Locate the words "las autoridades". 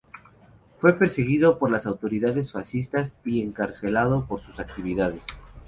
1.69-2.51